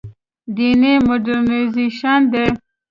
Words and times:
دیني 0.55 0.93
مډرنیزېشن 1.07 2.21
دی. 2.31 2.47